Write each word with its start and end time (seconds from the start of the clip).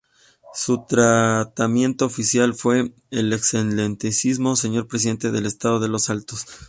Su 0.55 0.87
tratamiento 0.87 2.05
oficial 2.05 2.55
fue 2.55 2.91
"El 3.11 3.33
Excelentísimo 3.33 4.55
Señor 4.55 4.87
Presidente 4.87 5.29
del 5.29 5.45
Estado 5.45 5.79
de 5.79 5.89
Los 5.89 6.09
Altos". 6.09 6.47